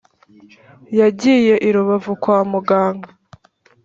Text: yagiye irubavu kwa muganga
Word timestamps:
yagiye 0.99 1.53
irubavu 1.67 2.11
kwa 2.21 2.39
muganga 2.51 3.09